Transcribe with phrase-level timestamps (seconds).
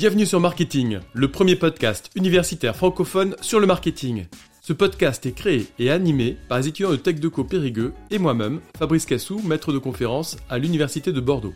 [0.00, 4.24] Bienvenue sur Marketing, le premier podcast universitaire francophone sur le marketing.
[4.62, 9.04] Ce podcast est créé et animé par les étudiants de TechDeco Périgueux et moi-même, Fabrice
[9.04, 11.52] Cassou, maître de conférence à l'Université de Bordeaux.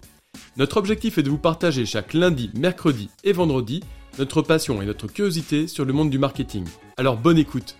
[0.59, 3.83] Notre objectif est de vous partager chaque lundi, mercredi et vendredi
[4.19, 6.67] notre passion et notre curiosité sur le monde du marketing.
[6.99, 7.79] Alors bonne écoute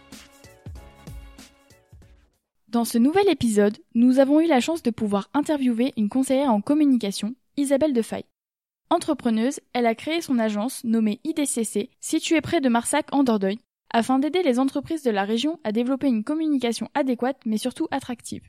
[2.69, 6.63] Dans ce nouvel épisode, nous avons eu la chance de pouvoir interviewer une conseillère en
[6.63, 8.25] communication, Isabelle Defaille.
[8.95, 13.59] Entrepreneuse, elle a créé son agence nommée IDCC, située près de Marsac en Dordogne,
[13.91, 18.45] afin d'aider les entreprises de la région à développer une communication adéquate mais surtout attractive.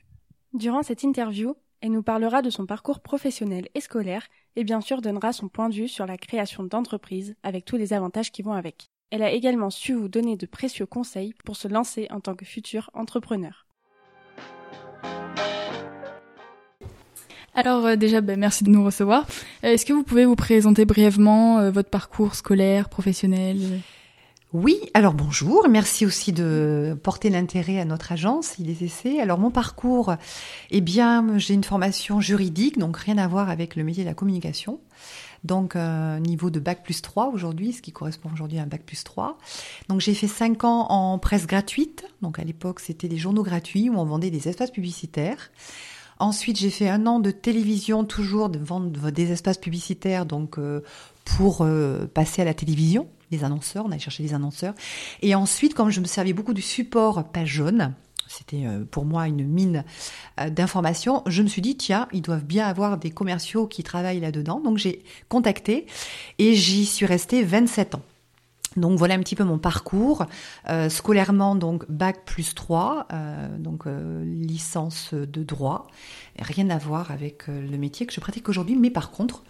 [0.54, 5.02] Durant cette interview, elle nous parlera de son parcours professionnel et scolaire et bien sûr
[5.02, 8.52] donnera son point de vue sur la création d'entreprises avec tous les avantages qui vont
[8.52, 8.86] avec.
[9.10, 12.44] Elle a également su vous donner de précieux conseils pour se lancer en tant que
[12.44, 13.65] futur entrepreneur.
[17.56, 19.26] Alors euh, déjà, ben, merci de nous recevoir.
[19.64, 23.80] Euh, Est-ce que vous pouvez vous présenter brièvement euh, votre parcours scolaire, professionnel?
[24.52, 29.18] Oui, alors bonjour, merci aussi de porter l'intérêt à notre agence IDCC.
[29.20, 30.14] Alors mon parcours,
[30.70, 34.14] eh bien, j'ai une formation juridique, donc rien à voir avec le métier de la
[34.14, 34.78] communication.
[35.44, 38.82] Donc euh, niveau de bac plus 3 aujourd'hui, ce qui correspond aujourd'hui à un bac
[38.84, 39.38] plus 3.
[39.88, 42.04] Donc j'ai fait 5 ans en presse gratuite.
[42.22, 45.50] Donc à l'époque, c'était des journaux gratuits où on vendait des espaces publicitaires.
[46.18, 50.82] Ensuite, j'ai fait un an de télévision, toujours de vendre des espaces publicitaires, donc euh,
[51.24, 54.74] pour euh, passer à la télévision, les annonceurs, on allait chercher des annonceurs.
[55.20, 57.94] Et ensuite, comme je me servais beaucoup du support page jaune,
[58.28, 59.84] c'était euh, pour moi une mine
[60.48, 64.60] d'informations, je me suis dit, tiens, ils doivent bien avoir des commerciaux qui travaillent là-dedans.
[64.60, 65.86] Donc j'ai contacté
[66.38, 68.02] et j'y suis restée 27 ans.
[68.76, 70.26] Donc voilà un petit peu mon parcours.
[70.68, 75.86] Euh, scolairement, donc bac plus 3, euh, donc euh, licence de droit.
[76.38, 79.42] Rien à voir avec euh, le métier que je pratique aujourd'hui, mais par contre,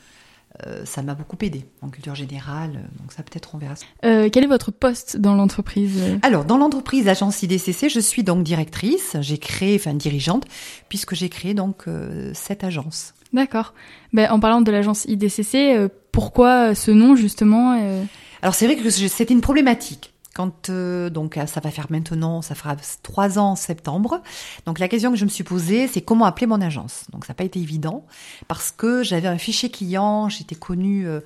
[0.67, 2.89] euh, ça m'a beaucoup aidé en culture générale.
[3.01, 3.75] Donc ça peut-être on verra.
[4.05, 6.01] Euh, Quel est votre poste dans l'entreprise?
[6.23, 9.17] Alors dans l'entreprise agence IDCC, je suis donc directrice.
[9.21, 10.45] J'ai créé, enfin dirigeante,
[10.89, 13.13] puisque j'ai créé donc euh, cette agence.
[13.33, 13.75] D'accord.
[14.13, 18.05] Ben, en parlant de l'agence IDCC, euh, pourquoi ce nom justement euh?
[18.47, 20.13] Alors c'est vrai que c'était une problématique.
[20.33, 24.23] Quand euh, donc ça va faire maintenant, ça fera trois ans en septembre.
[24.67, 27.07] Donc la question que je me suis posée, c'est comment appeler mon agence.
[27.11, 28.07] Donc ça n'a pas été évident
[28.47, 31.23] parce que j'avais un fichier client, j'étais connue euh,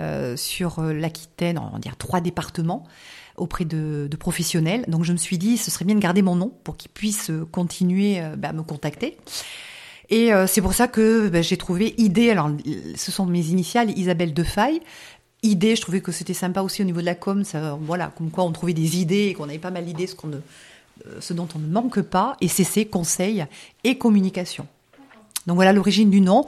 [0.00, 2.82] euh, sur euh, l'Aquitaine, on va dire trois départements
[3.36, 4.84] auprès de, de professionnels.
[4.88, 7.30] Donc je me suis dit, ce serait bien de garder mon nom pour qu'ils puissent
[7.30, 9.16] euh, continuer euh, bah, à me contacter.
[10.10, 12.30] Et euh, c'est pour ça que bah, j'ai trouvé idée.
[12.30, 12.50] Alors,
[12.94, 14.80] ce sont mes initiales, Isabelle Defaille.
[15.44, 17.42] Idée, je trouvais que c'était sympa aussi au niveau de la com.
[17.82, 21.34] Voilà, comme quoi on trouvait des idées et qu'on avait pas mal d'idées, ce euh,
[21.36, 22.38] dont on ne manque pas.
[22.40, 23.44] Et CC, conseil
[23.84, 24.66] et communication.
[25.46, 26.46] Donc voilà l'origine du nom.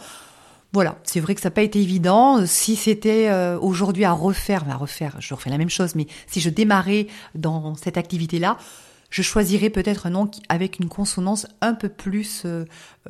[0.73, 2.47] Voilà, c'est vrai que ça n'a pas été évident.
[2.47, 6.41] Si c'était euh, aujourd'hui à refaire, à refaire, je refais la même chose, mais si
[6.41, 8.57] je démarrais dans cette activité-là,
[9.11, 12.45] je choisirais peut-être un nom avec une consonance un peu plus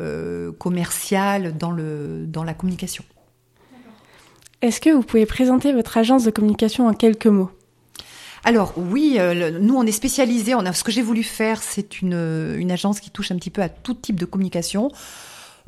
[0.01, 3.05] euh, commerciale dans, le, dans la communication.
[4.67, 7.51] Est-ce que vous pouvez présenter votre agence de communication en quelques mots?
[8.43, 10.55] Alors oui, euh, nous on est spécialisé.
[10.73, 13.69] Ce que j'ai voulu faire, c'est une, une agence qui touche un petit peu à
[13.69, 14.91] tout type de communication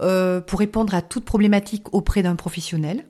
[0.00, 3.04] euh, pour répondre à toute problématique auprès d'un professionnel.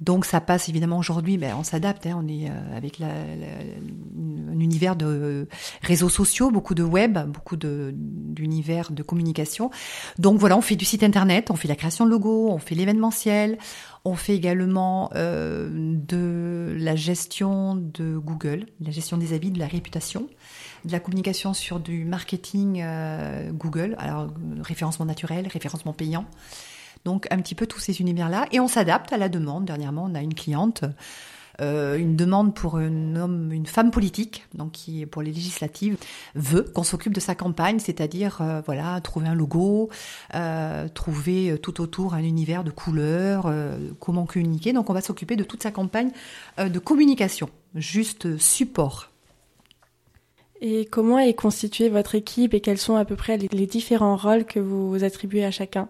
[0.00, 3.46] Donc ça passe évidemment aujourd'hui, ben, on s'adapte, hein, on est euh, avec la, la-
[4.52, 5.48] un univers de
[5.82, 9.70] réseaux sociaux, beaucoup de web, beaucoup d'univers de communication.
[10.18, 12.74] Donc voilà, on fait du site internet, on fait la création de logos, on fait
[12.74, 13.58] l'événementiel,
[14.04, 19.66] on fait également euh, de la gestion de Google, la gestion des avis, de la
[19.66, 20.28] réputation,
[20.84, 26.24] de la communication sur du marketing euh, Google, alors euh, référencement naturel, référencement payant.
[27.06, 28.46] Donc un petit peu tous ces univers-là.
[28.50, 29.64] Et on s'adapte à la demande.
[29.64, 30.82] Dernièrement, on a une cliente,
[31.60, 35.96] euh, une demande pour un homme, une femme politique, donc qui pour les législatives
[36.34, 39.88] veut qu'on s'occupe de sa campagne, c'est-à-dire euh, voilà trouver un logo,
[40.34, 43.54] euh, trouver tout autour un univers de couleurs,
[44.00, 44.72] comment communiquer.
[44.72, 46.10] Donc on va s'occuper de toute sa campagne
[46.58, 49.12] de communication, juste support.
[50.60, 54.44] Et comment est constituée votre équipe et quels sont à peu près les, différents rôles
[54.44, 55.88] que vous attribuez à chacun?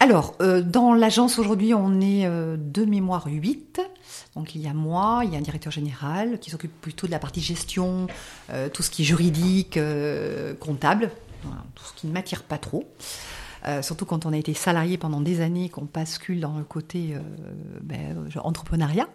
[0.00, 3.80] Alors, euh, dans l'agence aujourd'hui, on est euh, de mémoire 8.
[4.34, 7.12] Donc il y a moi, il y a un directeur général qui s'occupe plutôt de
[7.12, 8.08] la partie gestion,
[8.50, 11.10] euh, tout ce qui est juridique, euh, comptable,
[11.42, 12.88] voilà, tout ce qui ne m'attire pas trop.
[13.66, 17.14] Euh, surtout quand on a été salarié pendant des années, qu'on bascule dans le côté
[17.14, 17.20] euh,
[17.82, 19.08] ben, entrepreneuriat.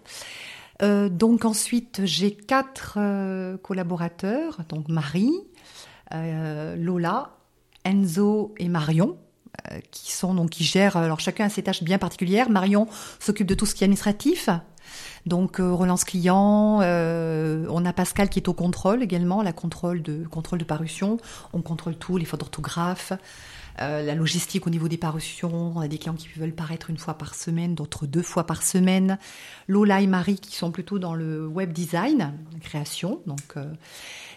[0.81, 5.33] Euh, donc ensuite, j'ai quatre euh, collaborateurs, donc Marie,
[6.13, 7.31] euh, Lola,
[7.83, 9.17] Enzo et Marion,
[9.89, 12.49] qui sont donc qui gèrent alors chacun a ses tâches bien particulières.
[12.49, 12.87] Marion
[13.19, 14.49] s'occupe de tout ce qui est administratif,
[15.25, 20.59] Donc relance client, on a Pascal qui est au contrôle également, la contrôle de contrôle
[20.59, 21.17] de parution.
[21.53, 23.13] On contrôle tout, les fautes d'orthographe,
[23.81, 25.73] euh, la logistique au niveau des parutions.
[25.75, 28.63] On a des clients qui veulent paraître une fois par semaine, d'autres deux fois par
[28.63, 29.17] semaine.
[29.67, 33.21] Lola et Marie qui sont plutôt dans le web design, création.
[33.25, 33.65] Donc, euh,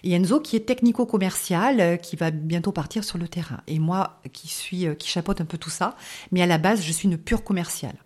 [0.02, 3.60] et Enzo qui est technico-commercial, euh, qui va bientôt partir sur le terrain.
[3.66, 5.96] Et moi qui suis, qui chapeaute un peu tout ça.
[6.32, 7.96] Mais à la base, je suis une pure commerciale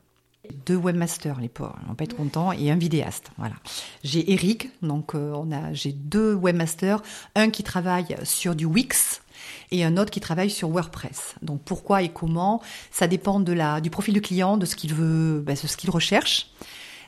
[0.67, 3.31] deux webmasters, les pauvres, on peut être content, et un vidéaste.
[3.39, 3.55] Voilà.
[4.03, 7.01] J'ai Eric, donc on a, j'ai deux webmasters,
[7.37, 9.23] un qui travaille sur du Wix,
[9.71, 11.35] et un autre qui travaille sur WordPress.
[11.43, 14.95] Donc pourquoi et comment, ça dépend de la, du profil du client, de ce qu'il
[14.95, 16.51] veut, ben, de ce qu'il recherche.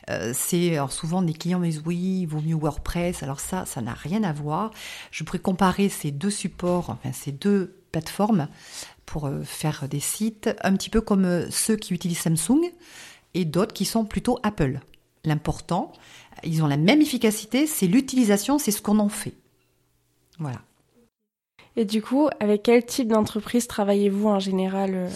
[0.09, 3.23] Euh, c'est souvent des clients disent oui, il vaut mieux WordPress.
[3.23, 4.71] Alors ça, ça n'a rien à voir.
[5.11, 8.47] Je pourrais comparer ces deux supports, enfin ces deux plateformes
[9.05, 12.61] pour euh, faire des sites, un petit peu comme euh, ceux qui utilisent Samsung
[13.33, 14.79] et d'autres qui sont plutôt Apple.
[15.23, 15.93] L'important,
[16.43, 19.33] ils ont la même efficacité, c'est l'utilisation, c'est ce qu'on en fait.
[20.39, 20.61] Voilà.
[21.77, 25.09] Et du coup, avec quel type d'entreprise travaillez-vous en général euh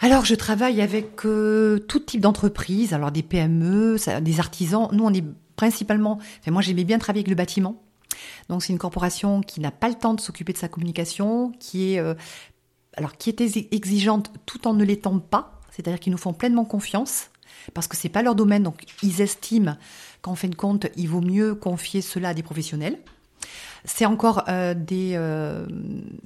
[0.00, 4.88] alors, je travaille avec euh, tout type d'entreprise, alors des PME, des artisans.
[4.92, 5.24] Nous, on est
[5.56, 7.82] principalement, enfin, moi, j'aimais bien travailler avec le bâtiment.
[8.48, 11.94] Donc, c'est une corporation qui n'a pas le temps de s'occuper de sa communication, qui
[11.94, 12.14] est, euh,
[12.96, 13.40] alors, qui est
[13.72, 15.60] exigeante tout en ne l'étant pas.
[15.72, 17.30] C'est-à-dire qu'ils nous font pleinement confiance
[17.74, 18.62] parce que c'est pas leur domaine.
[18.62, 19.76] Donc, ils estiment
[20.22, 22.98] qu'en fin de compte, il vaut mieux confier cela à des professionnels.
[23.84, 25.66] C'est encore euh, des, euh,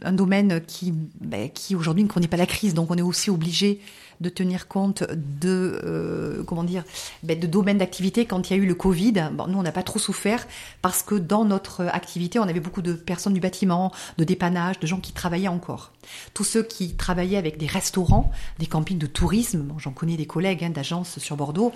[0.02, 3.31] un domaine qui, ben, qui aujourd'hui ne connaît pas la crise, donc on est aussi
[3.31, 3.81] obligé
[4.20, 6.84] de tenir compte de euh, comment dire
[7.25, 9.31] ben, de domaines d'activité quand il y a eu le Covid.
[9.32, 10.46] Bon, nous on n'a pas trop souffert
[10.81, 14.87] parce que dans notre activité on avait beaucoup de personnes du bâtiment, de dépannage, de
[14.87, 15.93] gens qui travaillaient encore.
[16.34, 20.64] Tous ceux qui travaillaient avec des restaurants, des campings de tourisme, j'en connais des collègues
[20.64, 21.72] hein, d'agences sur Bordeaux.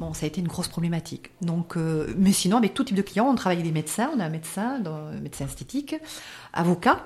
[0.00, 1.30] Bon, ça a été une grosse problématique.
[1.42, 4.18] Donc, euh, mais sinon, avec tout type de clients, on travaille avec des médecins, on
[4.18, 5.94] a un médecin, un médecin esthétique,
[6.54, 7.04] avocat,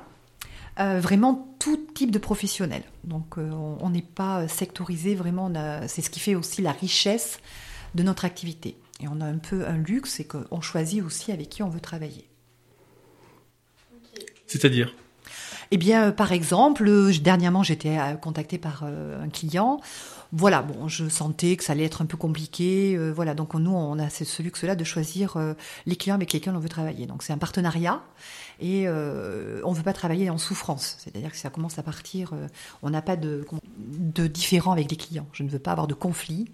[0.79, 2.85] euh, vraiment tout type de professionnels.
[3.03, 5.53] Donc, euh, on n'est pas sectorisé, vraiment,
[5.89, 7.41] c'est ce qui fait aussi la richesse
[7.97, 8.77] de notre activité.
[9.01, 11.81] Et on a un peu un luxe, c'est qu'on choisit aussi avec qui on veut
[11.81, 12.29] travailler.
[14.47, 14.95] C'est-à-dire?
[15.73, 16.89] Eh bien, par exemple,
[17.21, 19.81] dernièrement, j'étais contactée par un client
[20.37, 22.97] voilà, bon, je sentais que ça allait être un peu compliqué.
[22.97, 25.55] Euh, voilà, donc nous, on a ce luxe-là de choisir euh,
[25.87, 27.07] les clients avec lesquels on veut travailler.
[27.07, 28.03] Donc c'est un partenariat
[28.59, 30.97] et euh, on ne veut pas travailler en souffrance.
[30.99, 32.33] C'est-à-dire que ça commence à partir,
[32.83, 33.47] on n'a pas de,
[33.79, 35.29] de avec les clients.
[35.33, 36.51] Je ne veux pas avoir de conflit.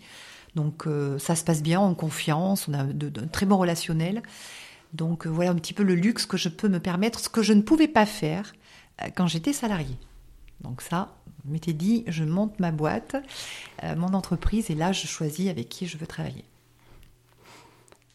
[0.56, 0.86] Donc
[1.18, 4.22] ça se passe bien, en confiance, on a de, très bons relationnels.
[4.92, 7.54] Donc voilà un petit peu le luxe que je peux me permettre, ce que je
[7.54, 8.52] ne pouvais pas faire
[9.14, 9.96] quand j'étais salarié.
[10.62, 11.14] Donc ça,
[11.44, 13.16] je m'étais dit, je monte ma boîte,
[13.84, 16.44] euh, mon entreprise, et là, je choisis avec qui je veux travailler.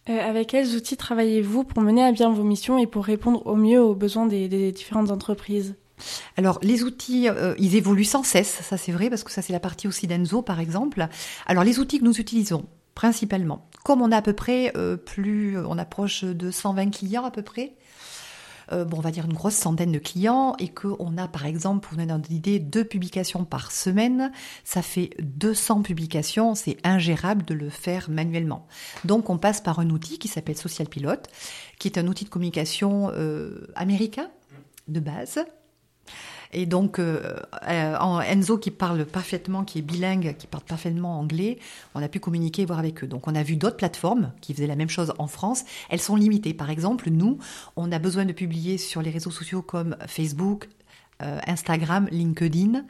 [0.09, 3.55] Euh, avec quels outils travaillez-vous pour mener à bien vos missions et pour répondre au
[3.55, 5.75] mieux aux besoins des, différentes entreprises?
[6.35, 9.53] Alors les outils, euh, ils évoluent sans cesse, ça c'est vrai, parce que ça c'est
[9.53, 11.07] la partie aussi d'Enzo par exemple.
[11.47, 14.73] Alors les outils que nous utilisons principalement, comme on a à peu près
[15.05, 17.73] plus, on approche de 120 clients à peu près,
[18.71, 21.87] euh, bon, on va dire une grosse centaine de clients et qu'on a par exemple,
[21.87, 24.31] pour donner une idée, deux publications par semaine,
[24.63, 28.67] ça fait 200 publications, c'est ingérable de le faire manuellement.
[29.03, 31.27] Donc on passe par un outil qui s'appelle Social Pilote,
[31.79, 34.29] qui est un outil de communication euh, américain
[34.87, 35.45] de base,
[36.55, 37.35] et donc, euh,
[37.67, 41.59] euh, Enzo qui parle parfaitement, qui est bilingue, qui parle parfaitement anglais,
[41.95, 43.07] on a pu communiquer et voir avec eux.
[43.07, 45.65] Donc, on a vu d'autres plateformes qui faisaient la même chose en France.
[45.89, 46.53] Elles sont limitées.
[46.53, 47.39] Par exemple, nous,
[47.75, 50.69] on a besoin de publier sur les réseaux sociaux comme Facebook,
[51.21, 52.85] euh, Instagram, LinkedIn.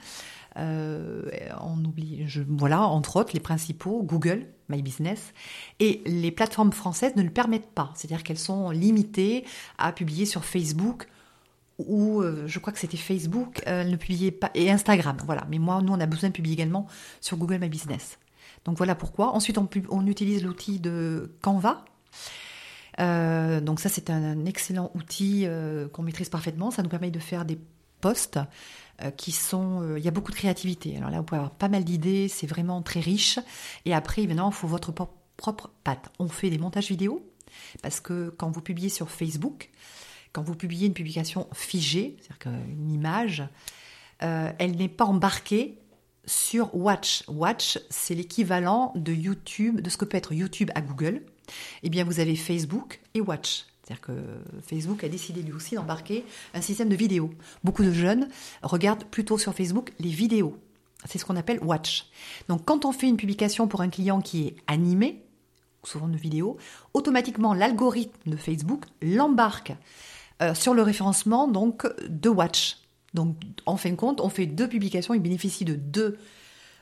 [0.55, 5.33] on oublie, voilà, entre autres, les principaux, Google, My Business.
[5.79, 7.91] Et les plateformes françaises ne le permettent pas.
[7.95, 9.43] C'est-à-dire qu'elles sont limitées
[9.79, 11.07] à publier sur Facebook
[11.77, 15.45] ou euh, je crois que c'était Facebook, euh, ne publiait pas, et Instagram, voilà.
[15.49, 16.87] Mais moi, nous, on a besoin de publier également
[17.21, 18.17] sur Google My Business.
[18.63, 19.33] Donc voilà pourquoi.
[19.33, 21.85] Ensuite, on, utilise l'outil de Canva.
[22.99, 25.45] Euh, donc ça, c'est un, excellent outil
[25.91, 26.71] qu'on maîtrise parfaitement.
[26.71, 27.59] Ça nous permet de faire des
[28.01, 28.39] posts
[29.17, 29.95] qui sont...
[29.97, 30.97] Il y a beaucoup de créativité.
[30.97, 32.27] Alors là, vous pouvez avoir pas mal d'idées.
[32.27, 33.37] C'est vraiment très riche.
[33.85, 36.09] Et après, évidemment, il faut votre propre patte.
[36.17, 37.23] On fait des montages vidéo
[37.83, 39.69] parce que quand vous publiez sur Facebook,
[40.35, 43.47] quand vous publiez une publication figée, c'est-à-dire qu'une image,
[44.21, 45.77] euh, elle n'est pas embarquée
[46.25, 47.23] sur Watch.
[47.29, 51.21] Watch, c'est l'équivalent de YouTube, de ce que peut être YouTube à Google.
[51.83, 53.65] Eh bien, vous avez Facebook et Watch.
[53.83, 54.11] C'est-à-dire que
[54.67, 57.33] Facebook a décidé lui aussi d'embarquer un système de vidéo.
[57.63, 58.27] Beaucoup de jeunes
[58.61, 60.57] regardent plutôt sur Facebook les vidéos.
[61.05, 62.07] C'est ce qu'on appelle Watch.
[62.49, 65.23] Donc, quand on fait une publication pour un client qui est animé,
[65.85, 66.57] souvent de vidéos,
[66.93, 69.71] automatiquement l'algorithme de Facebook l'embarque
[70.41, 72.79] euh, sur le référencement donc de watch.
[73.13, 76.17] Donc en fin de compte, on fait deux publications, il bénéficie de deux,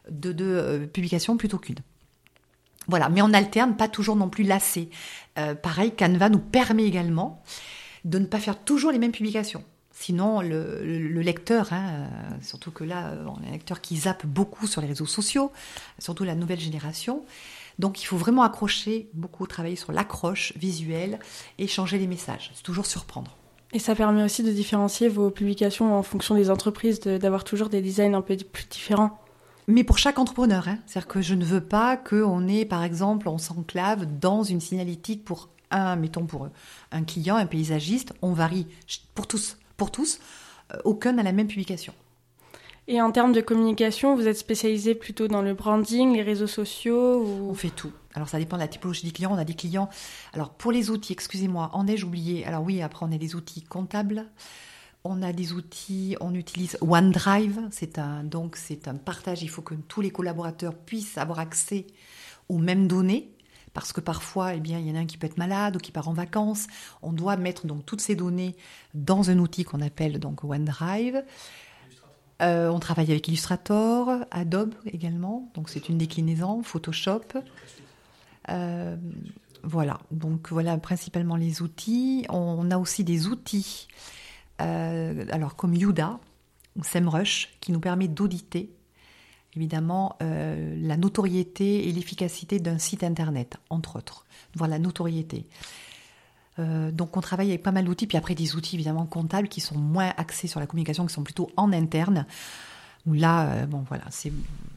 [0.10, 1.78] de deux euh, publications plutôt qu'une.
[2.88, 4.90] Voilà, mais on alterne, pas toujours non plus lassé.
[5.38, 7.44] Euh, pareil, Canva nous permet également
[8.06, 9.64] de ne pas faire toujours les mêmes publications.
[9.92, 12.08] Sinon, le, lecteur, hein,
[12.42, 15.52] surtout que là, on a un lecteur qui zappe beaucoup sur les réseaux sociaux,
[16.00, 17.24] surtout la nouvelle génération.
[17.78, 21.20] Donc, il faut vraiment accrocher, beaucoup travailler sur l'accroche visuelle
[21.60, 22.52] et changer les messages.
[22.56, 23.38] C'est toujours surprendre.
[23.74, 27.82] Et ça permet aussi de différencier vos publications en fonction des entreprises, d'avoir toujours des
[27.82, 29.20] designs un peu plus différents.
[29.68, 30.78] Mais pour chaque entrepreneur, hein.
[30.86, 35.26] c'est-à-dire que je ne veux pas qu'on ait, par exemple, on s'enclave dans une signalétique
[35.26, 36.50] pour un, mettons pour
[36.92, 38.68] un client, un paysagiste, on varie
[39.16, 40.20] pour tous, pour tous,
[40.74, 41.94] euh, aucun n'a la même publication.
[42.88, 47.24] Et en termes de communication, vous êtes spécialisé plutôt dans le branding, les réseaux sociaux
[47.24, 47.50] ou...
[47.50, 47.94] On fait tout.
[48.16, 49.32] Alors ça dépend de la typologie des clients.
[49.34, 49.90] On a des clients.
[50.34, 52.46] Alors pour les outils, excusez-moi, en ai-je oublié?
[52.46, 54.26] Alors oui, après on a des outils comptables.
[55.06, 59.44] On a des outils, on utilise OneDrive, c'est un donc c'est un partage.
[59.44, 61.88] Il faut que tous les collaborateurs puissent avoir accès
[62.48, 63.30] aux mêmes données
[63.74, 65.80] parce que parfois, eh bien, il y en a un qui peut être malade ou
[65.80, 66.68] qui part en vacances.
[67.02, 68.56] On doit mettre donc toutes ces données
[68.94, 71.24] dans un outil qu'on appelle donc OneDrive.
[72.42, 77.22] Euh, on travaille avec Illustrator, Adobe également, donc c'est une déclinaison, Photoshop.
[78.50, 78.98] Euh,
[79.64, 82.26] voilà, donc voilà principalement les outils.
[82.30, 83.88] On a aussi des outils,
[84.62, 86.20] euh, alors comme Yuda
[86.76, 88.70] ou SEMrush, qui nous permet d'auditer
[89.56, 94.26] évidemment la notoriété et l'efficacité d'un site internet, entre autres.
[94.56, 95.46] Voilà, notoriété.
[96.60, 99.62] Euh, donc on travaille avec pas mal d'outils, puis après des outils évidemment comptables qui
[99.62, 102.26] sont moins axés sur la communication, qui sont plutôt en interne.
[103.06, 104.32] Là, euh, bon voilà, c'est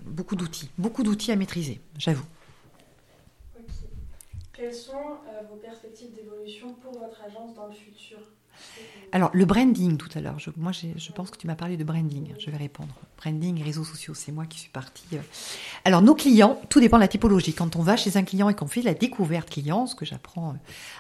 [0.07, 2.25] beaucoup d'outils, beaucoup d'outils à maîtriser, j'avoue.
[4.57, 8.19] Quelles sont euh, vos perspectives d'évolution pour votre agence dans le futur?
[9.13, 11.85] Alors, le branding tout à l'heure, je, moi je pense que tu m'as parlé de
[11.85, 12.95] branding, je vais répondre.
[13.19, 15.05] Branding, réseaux sociaux, c'est moi qui suis partie.
[15.13, 15.21] Euh.
[15.85, 17.53] Alors, nos clients, tout dépend de la typologie.
[17.53, 20.53] Quand on va chez un client et qu'on fait la découverte client, ce que j'apprends
[20.53, 20.55] euh,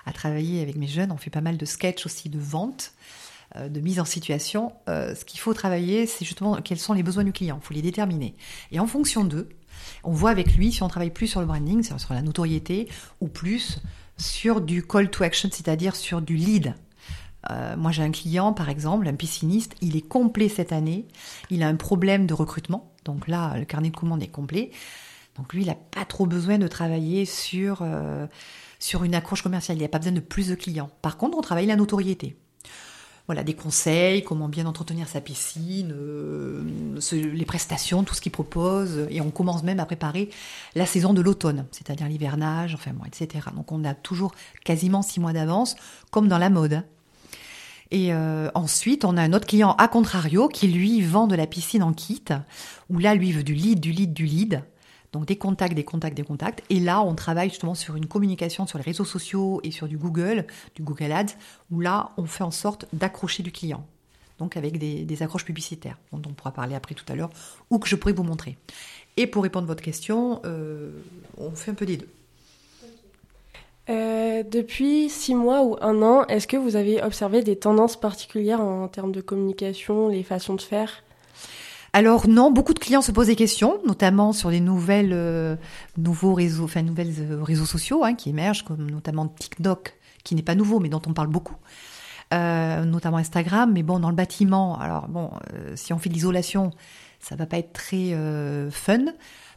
[0.04, 2.92] à travailler avec mes jeunes, on fait pas mal de sketch aussi de vente,
[3.58, 4.72] de mise en situation.
[4.86, 7.80] Ce qu'il faut travailler, c'est justement quels sont les besoins du client, il faut les
[7.80, 8.34] déterminer.
[8.70, 9.48] Et en fonction d'eux,
[10.04, 12.88] on voit avec lui si on travaille plus sur le branding, sur la notoriété,
[13.20, 13.80] ou plus
[14.18, 16.74] sur du call to action, c'est-à-dire sur du lead.
[17.50, 21.06] Euh, moi, j'ai un client, par exemple, un pisciniste, il est complet cette année.
[21.50, 22.92] Il a un problème de recrutement.
[23.04, 24.70] Donc là, le carnet de commandes est complet.
[25.36, 28.26] Donc lui, il n'a pas trop besoin de travailler sur, euh,
[28.78, 29.76] sur une accroche commerciale.
[29.78, 30.90] Il n'a pas besoin de plus de clients.
[31.02, 32.36] Par contre, on travaille la notoriété.
[33.26, 36.62] Voilà, des conseils, comment bien entretenir sa piscine, euh,
[37.12, 39.08] les prestations, tout ce qu'il propose.
[39.10, 40.30] Et on commence même à préparer
[40.76, 43.48] la saison de l'automne, c'est-à-dire l'hivernage, enfin bon, etc.
[43.56, 44.32] Donc on a toujours
[44.64, 45.74] quasiment six mois d'avance,
[46.12, 46.84] comme dans la mode.
[47.90, 51.46] Et euh, ensuite, on a un autre client à contrario qui lui vend de la
[51.46, 52.24] piscine en kit,
[52.90, 54.62] où là, lui veut du lead, du lead, du lead.
[55.12, 56.62] Donc des contacts, des contacts, des contacts.
[56.70, 59.96] Et là, on travaille justement sur une communication sur les réseaux sociaux et sur du
[59.96, 61.34] Google, du Google Ads,
[61.70, 63.86] où là, on fait en sorte d'accrocher du client.
[64.38, 67.30] Donc avec des, accroches publicitaires, dont on pourra parler après tout à l'heure,
[67.70, 68.58] ou que je pourrais vous montrer.
[69.16, 70.90] Et pour répondre à votre question, euh,
[71.38, 72.08] on fait un peu des deux.
[73.88, 78.60] Euh, depuis six mois ou un an, est-ce que vous avez observé des tendances particulières
[78.60, 81.02] en termes de communication, les façons de faire?
[81.96, 85.56] Alors non, beaucoup de clients se posent des questions, notamment sur les nouvelles, euh,
[85.96, 90.88] nouveaux réseaux, euh, sociaux hein, qui émergent, comme notamment TikTok, qui n'est pas nouveau, mais
[90.88, 91.56] dont on parle beaucoup,
[92.32, 93.72] notamment Instagram.
[93.72, 95.30] Mais bon, dans le bâtiment, alors bon,
[95.74, 96.70] si on fait de l'isolation,
[97.20, 98.14] ça va pas être très
[98.70, 99.04] fun.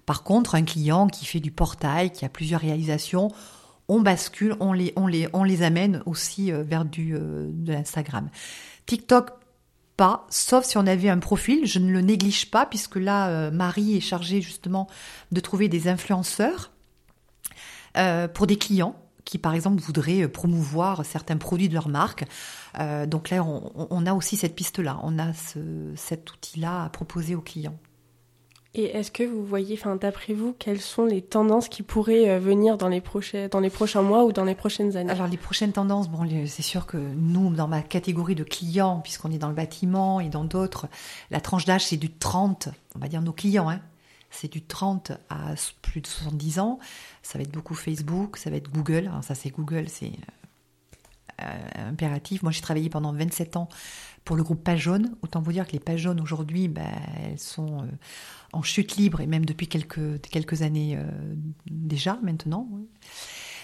[0.05, 3.31] Par contre, un client qui fait du portail, qui a plusieurs réalisations,
[3.89, 8.29] on bascule, on les, amène aussi euh, vers du, euh, de l'Instagram.
[8.86, 9.31] TikTok,
[10.29, 13.98] sauf si on avait un profil, je ne le néglige pas, puisque là, euh, Marie
[13.98, 14.88] est chargée justement
[15.32, 16.72] de trouver des influenceurs
[18.34, 22.24] pour des clients qui, par exemple, voudraient promouvoir certains produits de leur marque.
[23.08, 25.34] donc là, on, a aussi cette piste-là, on a
[25.96, 27.77] cet outil-là à proposer aux clients.
[28.76, 32.40] Et est-ce que vous voyez, enfin, d'après vous, quelles sont les tendances qui pourraient euh,
[32.40, 33.50] venir dans les, prochains,
[34.04, 35.10] mois ou dans les prochaines années?
[35.10, 39.32] Alors, les prochaines tendances, bon, c'est sûr que nous, dans ma catégorie de clients, puisqu'on
[39.32, 40.88] est dans le bâtiment et dans d'autres,
[41.32, 43.80] la tranche d'âge, c'est du 30, on va dire nos clients, hein,
[44.30, 46.80] c'est du 30 à plus de 70 ans.
[47.24, 49.10] Ça va être beaucoup Facebook, ça va être Google.
[49.24, 50.38] Ça, c'est Google, c'est euh,
[51.75, 52.43] impératif.
[52.43, 53.69] Moi, j'ai travaillé pendant 27 ans
[54.25, 55.15] pour le groupe Jaune.
[55.22, 56.91] Autant vous dire que les jaunes aujourd'hui, ben,
[57.24, 57.88] elles sont euh,
[58.53, 61.03] en chute libre et même depuis quelques, quelques années euh,
[61.69, 62.69] déjà maintenant.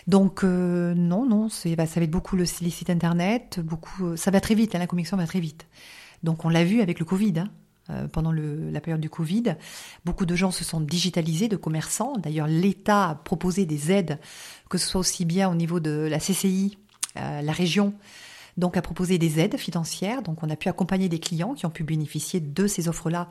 [0.08, 4.40] Donc non, non, bah, ça va être beaucoup le, les sites internet, beaucoup, ça va
[4.40, 5.66] très vite, hein, la communication va très vite.
[6.22, 7.40] Donc on l'a vu avec le Covid.
[7.40, 7.50] Hein.
[7.92, 9.58] Euh, pendant la période du Covid.
[10.06, 12.14] Beaucoup de gens se sont digitalisés, de commerçants.
[12.18, 14.18] D'ailleurs, l'État a proposé des aides,
[14.72, 16.80] que ce soit aussi bien au niveau de la CCI,
[17.18, 17.94] euh, la région,
[18.58, 20.22] donc a proposé des aides financières.
[20.22, 23.28] Donc on a pu accompagner des clients qui ont pu bénéficier de ces offres-là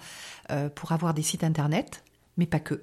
[0.50, 2.04] euh, pour avoir des sites internet,
[2.36, 2.82] mais pas que.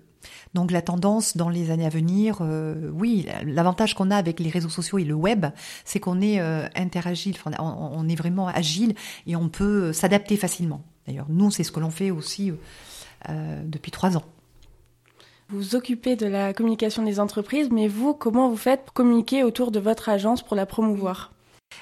[0.53, 4.49] Donc la tendance dans les années à venir, euh, oui, l'avantage qu'on a avec les
[4.49, 5.47] réseaux sociaux et le web,
[5.83, 6.39] c'est qu'on est,
[6.75, 8.93] interagile, on, est vraiment agile
[9.25, 10.83] et on peut s'adapter facilement.
[11.07, 12.51] D'ailleurs, nous, c'est ce que l'on fait aussi
[13.27, 14.23] depuis trois ans.
[15.53, 19.71] Vous occupez de la communication des entreprises, mais vous, comment vous faites pour communiquer autour
[19.71, 21.33] de votre agence pour la promouvoir?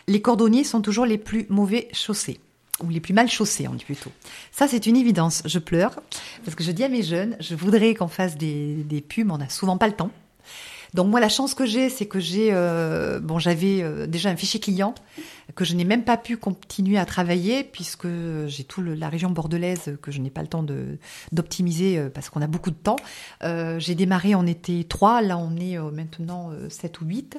[0.07, 2.39] Les cordonniers sont toujours les plus mauvais chaussés
[2.83, 4.09] ou les plus mal chaussés, on dit plutôt.
[4.51, 5.43] Ça, c'est une évidence.
[5.45, 6.01] Je pleure
[6.43, 9.37] parce que je dis à mes jeunes, je voudrais qu'on fasse des, des pubs, on
[9.37, 10.09] n'a souvent pas le temps.
[10.93, 14.35] Donc moi, la chance que j'ai, c'est que j'ai, euh, bon, j'avais euh, déjà un
[14.35, 14.95] fichier client
[15.55, 18.07] que je n'ai même pas pu continuer à travailler puisque
[18.47, 20.99] j'ai tout la région bordelaise que je n'ai pas le temps de
[21.31, 22.97] d'optimiser euh, parce qu'on a beaucoup de temps.
[23.41, 27.37] j'ai démarré, on était trois, là on est maintenant 7 ou 8.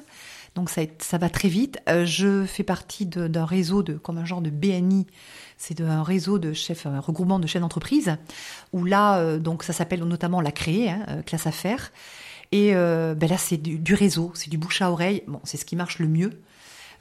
[0.55, 1.79] Donc ça, ça va très vite.
[1.87, 5.07] Je fais partie d'un réseau de, comme un genre de BNI,
[5.57, 8.17] c'est un réseau de chefs, un regroupement de chefs d'entreprise,
[8.73, 11.91] où là, donc ça s'appelle notamment la créer, hein, classe affaires.
[12.51, 15.23] Et ben là, c'est du, réseau, c'est du bouche à oreille.
[15.27, 16.31] Bon, c'est ce qui marche le mieux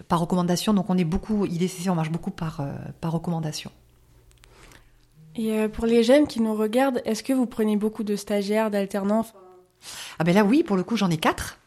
[0.07, 0.73] par recommandation.
[0.73, 2.64] Donc on est beaucoup, IDCC, on marche beaucoup par,
[3.00, 3.73] par recommandation.
[5.35, 9.26] Et pour les jeunes qui nous regardent, est-ce que vous prenez beaucoup de stagiaires, d'alternants?
[10.21, 11.59] Ah ben là oui, pour le coup j'en ai quatre.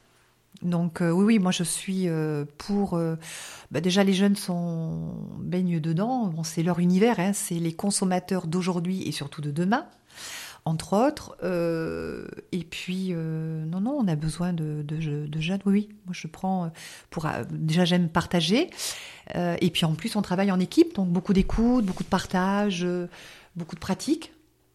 [0.63, 2.95] Donc euh, oui, oui, moi je suis euh, pour.
[2.95, 3.15] Euh,
[3.71, 6.27] bah, déjà, les jeunes sont baignent dedans.
[6.27, 7.19] Bon, c'est leur univers.
[7.19, 9.85] Hein, c'est les consommateurs d'aujourd'hui et surtout de demain,
[10.65, 11.37] entre autres.
[12.51, 14.99] et puis non, non, on a besoin de, de,
[15.39, 15.59] jeunes.
[15.65, 15.89] Oui, oui.
[16.05, 16.71] Moi je prends
[17.09, 17.27] pour.
[17.51, 18.69] déjà, j'aime partager.
[19.35, 22.85] et puis en plus, on travaille en équipe, donc beaucoup d'écoute, beaucoup de partage,
[23.55, 24.31] beaucoup de pratique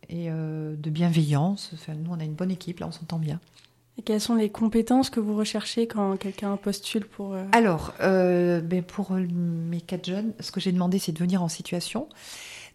[0.08, 1.70] et de bienveillance.
[1.74, 2.80] Enfin, nous, on a une bonne équipe.
[2.80, 3.40] Là, on s'entend bien.
[3.98, 7.34] Et quelles sont les compétences que vous recherchez quand quelqu'un postule pour...
[7.34, 11.42] Euh, Alors, euh, ben pour mes quatre jeunes, ce que j'ai demandé, c'est de venir
[11.42, 12.08] en situation.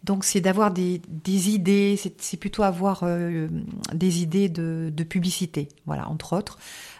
[0.04, 3.48] Donc, c'est d'avoir des, des, idées, c'est plutôt avoir euh,
[3.92, 6.58] des idées de, de, publicité, voilà, entre autres.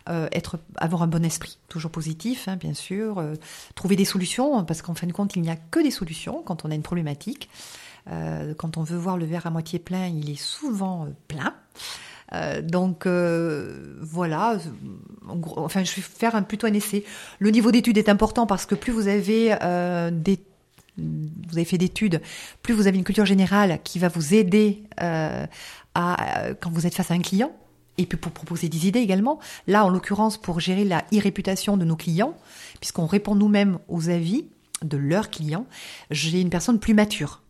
[0.09, 3.19] Euh, être, avoir un bon esprit, toujours positif, hein, bien sûr.
[3.19, 3.35] Euh,
[3.75, 6.65] trouver des solutions, parce qu'en fin de compte, il n'y a que des solutions quand
[6.65, 7.49] on a une problématique.
[8.57, 11.55] quand on veut voir le verre à moitié plein, il est souvent plein.
[12.33, 14.57] Euh, donc euh, voilà,
[15.57, 17.05] enfin je vais faire un, plutôt un essai.
[17.39, 20.39] Le niveau d'études est important parce que plus vous avez euh, des
[20.97, 22.21] vous avez fait d'études,
[22.63, 27.11] plus vous avez une culture générale qui va vous aider à quand vous êtes face
[27.11, 27.53] à un client
[27.99, 29.39] et puis pour proposer des idées également.
[29.67, 32.37] Là, en l'occurrence, pour gérer la e-réputation de nos clients,
[32.81, 34.47] puisqu'on répond nous-mêmes aux avis
[34.83, 35.67] de leurs clients,
[36.11, 37.43] j'ai une personne plus mature.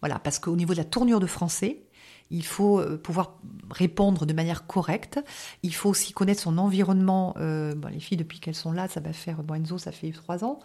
[0.00, 1.82] Voilà, parce qu'au niveau de la tournure de français,
[2.30, 3.38] il faut euh, pouvoir
[3.70, 5.20] répondre de manière correcte.
[5.62, 7.34] Il faut aussi connaître son environnement.
[7.38, 10.44] Euh, les filles, depuis qu'elles sont là, ça va faire, bon, Enzo, ça fait trois
[10.44, 10.58] ans.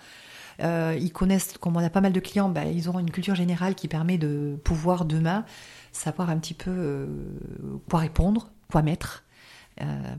[0.61, 3.35] Euh, ils connaissent, comme on a pas mal de clients, ben, ils auront une culture
[3.35, 5.45] générale qui permet de pouvoir demain
[5.91, 7.07] savoir un petit peu
[7.89, 9.25] quoi répondre, quoi mettre.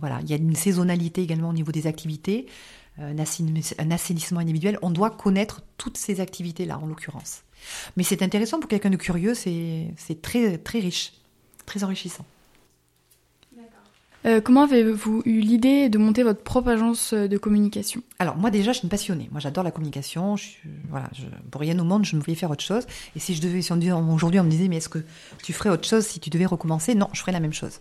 [0.01, 2.47] voilà, il y a une saisonnalité également au niveau des activités,
[2.99, 3.19] un
[3.91, 4.79] assainissement individuel.
[4.83, 7.45] On doit connaître toutes ces activités-là, en l'occurrence.
[7.97, 11.15] Mais c'est intéressant pour quelqu'un de curieux, c'est très, très riche
[11.67, 12.25] très enrichissant.
[14.25, 18.03] Euh, comment avez-vous eu l'idée de monter votre propre agence de communication?
[18.19, 19.29] Alors moi déjà, je suis une passionnée.
[19.33, 20.37] Moi, j'adore la communication.
[20.37, 20.51] Je,
[20.89, 22.87] voilà, je, pour rien au monde, je ne voulais faire autre chose.
[23.17, 25.05] Et si je devais, si aujourd'hui on me disait, mais est-ce que
[25.43, 26.95] tu ferais autre chose si tu devais recommencer?
[26.95, 27.81] Non, je ferais la même chose.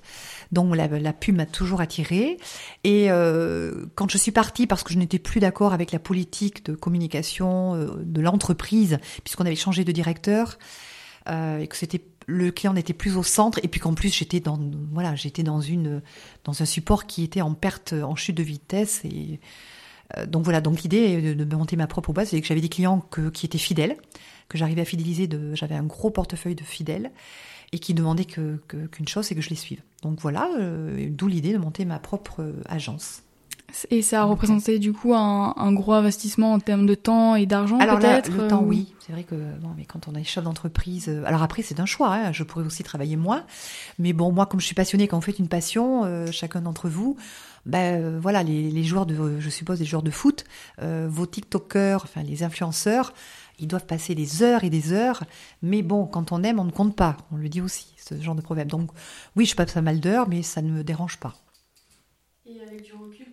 [0.51, 2.37] Donc la, la pub m'a toujours attirée.
[2.83, 6.65] Et euh, quand je suis partie, parce que je n'étais plus d'accord avec la politique
[6.65, 10.57] de communication euh, de l'entreprise, puisqu'on avait changé de directeur
[11.29, 12.01] euh, et que c'était
[12.31, 14.59] le client n'était plus au centre et puis qu'en plus j'étais dans
[14.91, 16.01] voilà j'étais dans une
[16.43, 19.39] dans un support qui était en perte en chute de vitesse et
[20.17, 20.61] euh, donc voilà.
[20.61, 23.57] Donc l'idée de, monter ma propre base c'est que j'avais des clients que, qui étaient
[23.57, 23.97] fidèles
[24.49, 27.11] que j'arrivais à fidéliser j'avais un gros portefeuille de fidèles
[27.71, 29.81] et qui demandaient que qu'une chose c'est que je les suive.
[30.01, 33.23] Donc voilà euh, d'où l'idée de monter ma propre euh, agence
[33.89, 37.45] et ça a représenté du coup un, un, gros investissement en termes de temps et
[37.45, 38.93] d'argent peut-être le temps, oui.
[38.99, 41.85] C'est vrai que bon, mais quand on est chef d'entreprise, euh, alors après c'est un
[41.85, 42.13] choix.
[42.13, 43.45] Hein, je pourrais aussi travailler moins,
[43.99, 46.87] mais bon, moi comme je suis passionnée, quand vous faites une passion, euh, chacun d'entre
[46.87, 47.17] vous,
[47.65, 50.45] ben euh, voilà, les, les, joueurs de, je suppose les joueurs de foot,
[50.79, 53.13] vos TikTokers, enfin les influenceurs,
[53.59, 55.23] ils doivent passer des heures et des heures.
[55.61, 57.17] Mais bon, quand on aime, on ne compte pas.
[57.31, 58.69] On le dit aussi, ce genre de proverbe.
[58.69, 58.89] Donc
[59.35, 61.35] oui, je passe pas mal d'heures, mais ça ne me dérange pas.
[62.45, 63.30] Et avec du recul,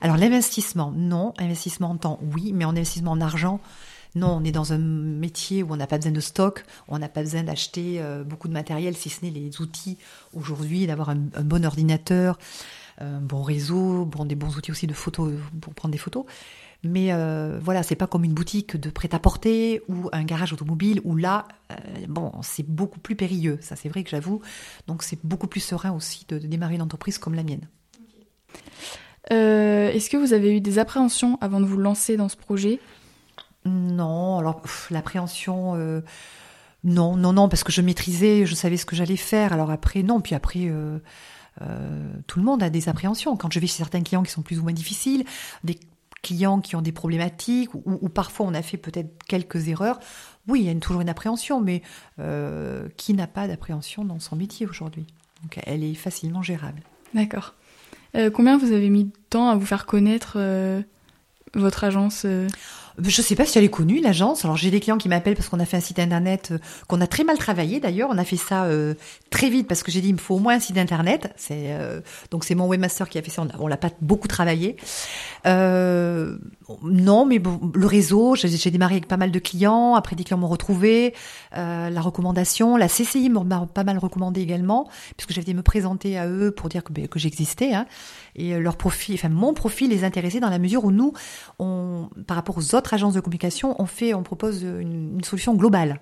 [0.00, 1.34] Alors l'investissement, non.
[1.38, 3.60] Investissement en temps, oui, mais en investissement en argent,
[4.14, 4.38] non.
[4.40, 7.22] On est dans un métier où on n'a pas besoin de stock, on n'a pas
[7.22, 9.98] besoin d'acheter euh, beaucoup de matériel, si ce n'est les outils
[10.34, 12.38] aujourd'hui, d'avoir un, bon ordinateur,
[12.98, 16.24] un bon réseau, des bons outils aussi de photos pour prendre des photos.
[16.84, 21.16] Mais euh, voilà, c'est pas comme une boutique de prêt-à-porter ou un garage automobile où
[21.16, 21.74] là, euh,
[22.08, 23.58] bon, c'est beaucoup plus périlleux.
[23.60, 24.40] Ça, c'est vrai que j'avoue.
[24.86, 27.66] Donc, c'est beaucoup plus serein aussi de, démarrer une entreprise comme la mienne.
[29.32, 32.80] Euh, est-ce que vous avez eu des appréhensions avant de vous lancer dans ce projet?
[33.64, 35.74] Non, alors l'appréhension,
[36.84, 39.52] non, non, non, parce que je maîtrisais, je savais ce que j'allais faire.
[39.52, 40.72] Alors après, non, puis après.
[42.26, 43.36] tout le monde a des appréhensions.
[43.36, 45.24] Quand je vais chez certains clients qui sont plus ou moins difficiles,
[45.64, 45.78] des
[46.22, 49.98] clients qui ont des problématiques ou, parfois on a fait peut-être quelques erreurs,
[50.46, 51.82] oui, il y a toujours une appréhension, mais
[52.18, 55.06] euh, qui n'a pas d'appréhension dans son métier aujourd'hui?
[55.42, 56.82] Donc elle est facilement gérable.
[57.14, 57.54] D'accord.
[58.18, 60.82] Euh, combien vous avez mis de temps à vous faire connaître euh,
[61.54, 62.26] votre agence
[63.02, 64.44] je sais pas si elle est connue, l'agence.
[64.44, 66.58] Alors j'ai des clients qui m'appellent parce qu'on a fait un site internet euh,
[66.88, 68.08] qu'on a très mal travaillé d'ailleurs.
[68.10, 68.94] On a fait ça euh,
[69.30, 71.32] très vite parce que j'ai dit il me faut au moins un site internet.
[71.50, 73.46] Euh, donc c'est mon webmaster qui a fait ça.
[73.58, 74.76] On, l'a pas beaucoup travaillé.
[75.44, 76.38] non,
[77.26, 78.34] mais bon, le réseau.
[78.34, 79.94] J'ai démarré avec pas mal de clients.
[79.94, 81.14] Après des clients m'ont retrouvé.
[81.52, 86.50] la recommandation, la CCI m'a pas mal recommandé également puisque j'avais me présenter à eux
[86.50, 87.74] pour dire que, ben, j'existais.
[87.74, 87.86] Hein.
[88.34, 91.12] Et leur profil, enfin mon profil les intéressait dans la mesure où nous,
[91.58, 96.00] on, par rapport aux autres agence de communication, on fait, on propose une, solution globale.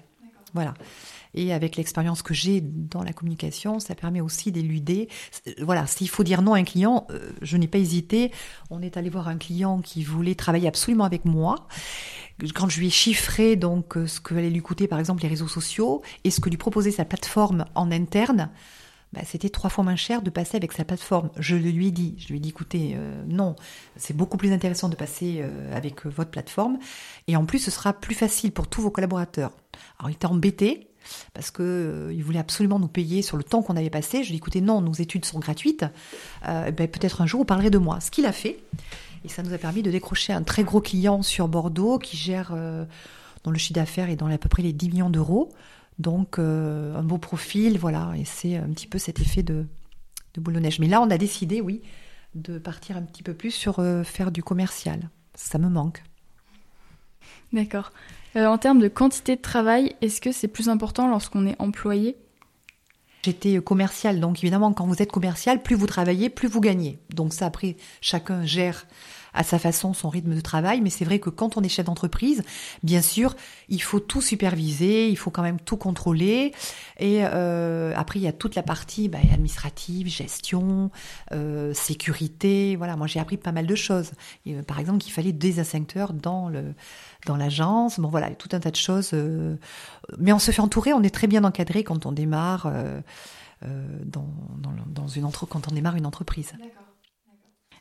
[0.55, 0.75] Voilà.
[1.35, 5.09] Et avec l'expérience que j'ai dans la communication, ça permet aussi d'éluder.
[5.61, 8.33] Voilà, s'il faut dire non à un client, euh, je n'ai pas hésité.
[8.70, 11.68] On est allé voir un client qui voulait travailler absolument avec moi.
[12.55, 15.29] Quand je lui ai chiffré donc euh, ce que allait lui coûter par exemple les
[15.29, 18.51] réseaux sociaux et ce que lui proposait sa plateforme en interne,
[19.12, 21.30] bah, c'était trois fois moins cher de passer avec sa plateforme.
[21.38, 23.56] Je le lui ai dit, je lui ai écoutez, euh, non,
[23.96, 26.78] c'est beaucoup plus intéressant de passer euh, avec euh, votre plateforme,
[27.28, 29.52] et en plus, ce sera plus facile pour tous vos collaborateurs.
[29.98, 30.88] Alors, il était embêté,
[31.34, 34.24] parce que il voulait absolument nous payer sur le temps qu'on avait passé.
[34.24, 35.84] Je lui ai dit, écoutez, non, nos études sont gratuites,
[36.42, 38.00] ben, peut-être un jour, vous parlerez de moi.
[38.00, 38.58] Ce qu'il a fait,
[39.24, 42.52] et ça nous a permis de décrocher un très gros client sur Bordeaux, qui gère,
[43.44, 45.52] dont le chiffre d'affaires est dans à peu près les 10 millions d'euros,
[45.98, 49.66] donc euh, un beau profil, voilà, et c'est un petit peu cet effet de,
[50.35, 50.78] de boule de neige.
[50.78, 51.82] Mais là, on a décidé, oui,
[52.35, 55.11] de partir un petit peu plus sur euh, faire du commercial.
[55.35, 56.02] Ça me manque.
[57.52, 57.92] D'accord.
[58.37, 62.16] Euh, en termes de quantité de travail, est-ce que c'est plus important lorsqu'on est employé?
[63.22, 67.00] J'étais commercial, donc évidemment, quand vous êtes commercial, plus vous travaillez, plus vous gagnez.
[67.11, 68.87] Donc ça, après, chacun gère
[69.37, 71.87] à sa façon son rythme de travail, mais c'est vrai que quand on est chef
[71.87, 72.42] d'entreprise,
[72.83, 73.37] bien sûr,
[73.68, 76.53] il faut tout superviser, il faut quand même tout contrôler.
[76.99, 80.90] Et euh, après, il y a toute la partie bah, administrative, gestion,
[81.33, 82.77] euh, sécurité.
[82.77, 84.12] Voilà, moi j'ai appris pas mal de choses.
[84.46, 86.75] Euh, par exemple, qu'il fallait des instincteurs dans le
[87.27, 88.01] dans l'agence.
[88.01, 89.12] Bon voilà, tout un tas de choses.
[90.18, 92.72] mais on se fait entourer, on est très bien encadré quand on démarre.
[93.62, 95.46] dans, dans, dans, une entre...
[95.46, 96.53] quand on démarre une entreprise.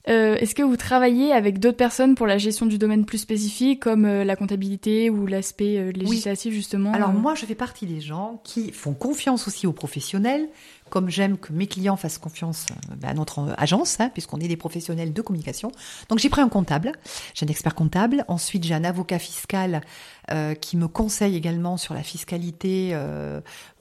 [0.08, 3.82] Euh, est-ce que vous travaillez avec d'autres personnes pour la gestion du domaine plus spécifique,
[3.82, 8.02] comme euh, la comptabilité ou l'aspect euh, législatif justement Alors moi, je fais partie des
[8.02, 10.48] gens qui font confiance aussi aux professionnels,
[10.90, 12.68] comme j'aime que mes clients fassent confiance
[13.02, 15.72] bah, à notre agence, hein, puisqu'on est des professionnels de communication.
[16.10, 16.92] Donc j'ai pris un comptable,
[17.34, 18.24] j'ai un expert comptable.
[18.28, 19.82] Ensuite, j'ai un avocat fiscal
[20.60, 22.98] qui me conseille également sur la fiscalité,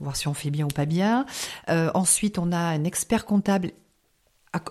[0.01, 1.27] voir si on fait bien ou pas bien.
[1.69, 3.73] ensuite, on a un expert comptable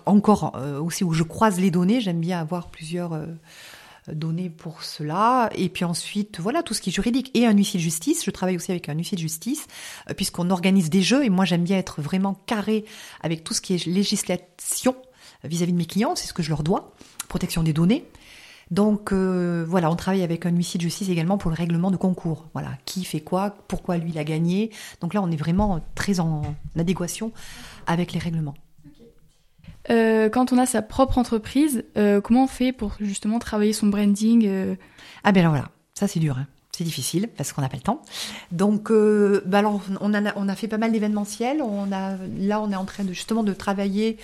[0.06, 2.00] encore euh, aussi où je croise les données.
[2.00, 3.26] J'aime bien avoir plusieurs euh,
[4.08, 5.50] données pour cela.
[5.54, 7.30] Et puis ensuite, voilà, tout ce qui est juridique.
[7.34, 8.24] Et un huissier de justice.
[8.24, 9.66] Je travaille aussi avec un huissier de justice,
[10.10, 11.24] euh, puisqu'on organise des jeux.
[11.24, 12.84] Et moi, j'aime bien être vraiment carré
[13.22, 14.96] avec tout ce qui est législation
[15.44, 16.14] vis-à-vis de mes clients.
[16.16, 16.94] C'est ce que je leur dois.
[17.28, 18.04] Protection des données.
[18.70, 22.46] Donc voilà, on travaille avec un huissier de justice également pour le règlement de concours.
[22.54, 24.70] Voilà, qui fait quoi, pourquoi lui il a gagné.
[25.02, 26.42] Donc là, on est vraiment très en
[26.76, 27.30] adéquation
[27.86, 28.54] avec les règlements.
[29.90, 33.88] Euh, quand on a sa propre entreprise, euh, comment on fait pour justement travailler son
[33.88, 34.74] branding euh?
[35.24, 36.38] Ah ben alors voilà, ça c'est dur.
[36.38, 36.46] Hein.
[36.72, 38.02] C'est difficile parce qu'on n'a pas le temps.
[38.50, 41.62] Donc, bah alors, on a, on a fait pas mal d'événementiels.
[41.62, 44.18] On a, là, on est en train de justement de travailler.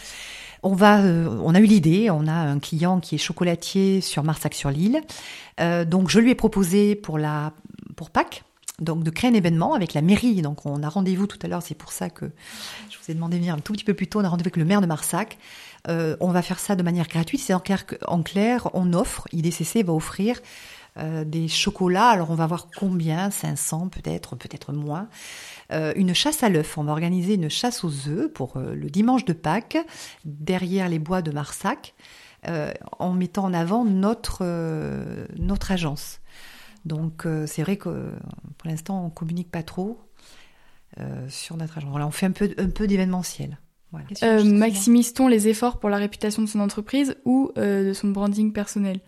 [0.64, 2.10] On va, on a eu l'idée.
[2.10, 5.00] On a un client qui est chocolatier sur Marsac-sur-Lille.
[5.86, 7.52] donc, je lui ai proposé pour la,
[7.94, 8.42] pour Pâques,
[8.80, 10.42] donc de créer un événement avec la mairie.
[10.42, 12.26] Donc on a rendez-vous tout à l'heure, c'est pour ça que
[12.90, 14.20] je vous ai demandé de venir un tout petit peu plus tôt.
[14.20, 15.38] On a rendez-vous avec le maire de Marsac.
[15.88, 17.40] Euh, on va faire ça de manière gratuite.
[17.40, 20.40] C'est en clair, en clair, on offre, IDCC va offrir
[20.98, 22.08] euh, des chocolats.
[22.08, 25.08] Alors on va voir combien, 500 peut-être, peut-être moins.
[25.72, 26.76] Euh, une chasse à l'œuf.
[26.78, 29.78] On va organiser une chasse aux œufs pour le dimanche de Pâques,
[30.24, 31.94] derrière les bois de Marsac,
[32.98, 34.44] en mettant en avant notre,
[35.38, 36.19] notre agence.
[36.84, 38.12] Donc c'est vrai que
[38.58, 40.00] pour l'instant on communique pas trop
[41.28, 41.90] sur notre agence.
[41.90, 43.58] Voilà, on fait un peu, un peu d'événementiel.
[43.92, 44.44] Voilà.
[44.44, 49.00] maximise-t-on les efforts pour la réputation de son entreprise ou de son branding personnel?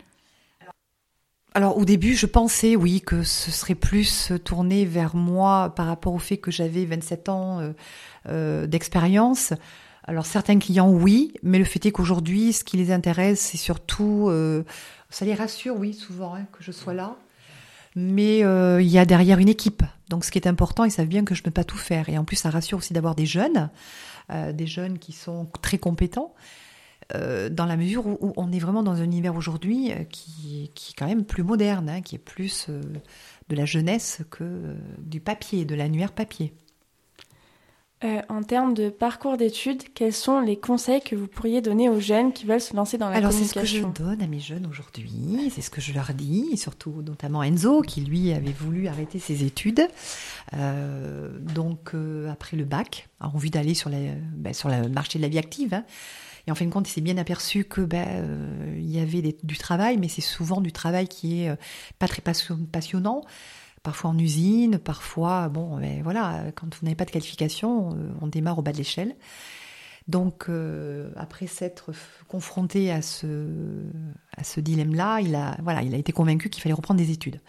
[1.55, 6.13] Alors au début, je pensais, oui, que ce serait plus tourné vers moi par rapport
[6.13, 7.73] au fait que j'avais 27 ans euh,
[8.27, 9.53] euh, d'expérience.
[10.05, 14.27] Alors certains clients, oui, mais le fait est qu'aujourd'hui, ce qui les intéresse, c'est surtout,
[14.29, 14.63] euh,
[15.11, 17.15] ça les rassure, oui, souvent, hein, que je sois là.
[17.95, 19.83] Mais il y a derrière une équipe.
[20.09, 22.09] Donc ce qui est important, ils savent bien que je ne peux pas tout faire.
[22.09, 23.69] Et en plus, ça rassure aussi d'avoir des jeunes,
[24.29, 26.33] des jeunes qui sont très compétents.
[27.15, 30.91] Euh, dans la mesure où, on est vraiment dans un univers aujourd'hui euh, qui, qui,
[30.91, 32.81] est quand même plus moderne, hein, qui est plus euh,
[33.49, 36.53] de la jeunesse que du papier, de l'annuaire papier.
[38.29, 42.33] En termes de parcours d'études, quels sont les conseils que vous pourriez donner aux jeunes
[42.33, 44.27] qui veulent se lancer dans la Alors, communication Alors c'est ce que je donne à
[44.27, 48.33] mes jeunes aujourd'hui, c'est ce que je leur dis, et surtout notamment Enzo qui lui
[48.33, 49.87] avait voulu arrêter ses études.
[50.51, 51.91] donc
[52.29, 55.73] après le bac, a envie d'aller sur, ben, sur le marché de la vie active.
[55.73, 55.83] Hein,
[56.47, 59.35] et en fin de compte, il s'est bien aperçu que ben, euh, il y avait
[59.43, 61.55] du travail, mais c'est souvent du travail qui est euh,
[61.99, 63.21] pas très passionnant.
[63.83, 68.27] Parfois en usine, parfois, bon, ben, voilà, quand vous n'avez pas de qualification, euh, on
[68.27, 69.15] démarre au bas de l'échelle.
[70.09, 70.49] Donc,
[71.15, 71.91] après s'être
[72.27, 73.27] confronté à ce,
[74.57, 77.39] dilemme-là, il a, voilà, il a été convaincu qu'il fallait reprendre des études.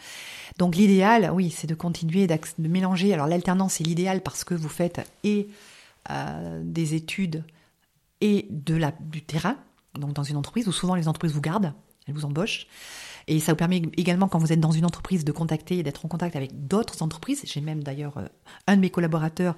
[0.57, 3.13] Donc, l'idéal, oui, c'est de continuer de mélanger.
[3.13, 5.49] Alors, l'alternance, c'est l'idéal parce que vous faites et
[6.63, 7.43] des études
[8.21, 9.57] et de la, du terrain,
[9.99, 11.73] donc dans une entreprise où souvent les entreprises vous gardent,
[12.07, 12.67] elles vous embauchent.
[13.27, 16.05] Et ça vous permet également, quand vous êtes dans une entreprise, de contacter et d'être
[16.05, 17.43] en contact avec d'autres entreprises.
[17.45, 18.27] J'ai même d'ailleurs euh,
[18.67, 19.57] un de mes collaborateurs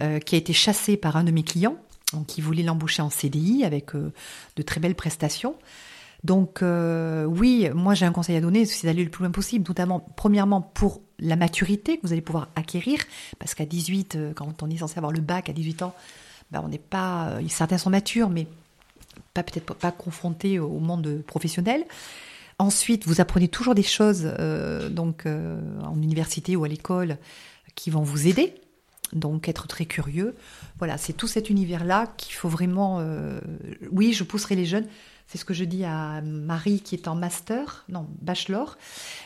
[0.00, 1.76] euh, qui a été chassé par un de mes clients,
[2.12, 4.12] donc qui voulait l'embaucher en CDI avec euh,
[4.56, 5.54] de très belles prestations.
[6.24, 10.00] Donc oui, moi j'ai un conseil à donner, c'est d'aller le plus loin possible, notamment
[10.16, 12.98] premièrement pour la maturité que vous allez pouvoir acquérir,
[13.38, 15.94] parce qu'à 18, quand on est censé avoir le bac à 18 ans,
[16.50, 18.46] bah, on n'est pas, certains sont matures, mais
[19.34, 21.84] pas peut-être pas confrontés au monde professionnel.
[22.58, 27.18] Ensuite, vous apprenez toujours des choses, euh, donc euh, en université ou à l'école,
[27.74, 28.54] qui vont vous aider.
[29.12, 30.34] Donc, être très curieux.
[30.78, 33.04] Voilà, c'est tout cet univers-là qu'il faut vraiment.
[33.92, 34.86] oui, je pousserai les jeunes
[35.26, 38.76] c'est ce que je dis à Marie qui est en master, non, bachelor,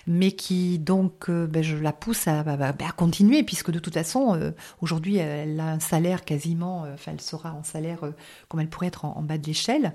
[0.06, 2.44] mais qui donc, euh, ben, je la pousse à,
[2.96, 7.20] continuer, puisque de toute façon, euh, aujourd'hui, elle a un salaire quasiment, euh, enfin, elle
[7.20, 8.00] sera en salaire
[8.48, 9.92] comme elle pourrait être en, bas de l'échelle